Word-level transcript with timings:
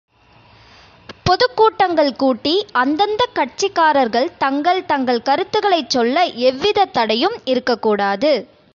பொதுக் 1.23 1.57
கூட்டங்கள் 1.57 2.15
கூட்டி 2.15 2.65
அந்தந்த 2.71 3.27
கட்சிக்காரர்கள் 3.35 4.37
தங்கள் 4.37 4.85
தங்கள் 4.85 5.21
கருத்துக்களைச் 5.21 5.89
சொல்ல 5.89 6.23
எவ்விதத் 6.23 6.93
தடையும் 6.93 7.37
இருக்கக் 7.43 7.81
கூடாது. 7.81 8.33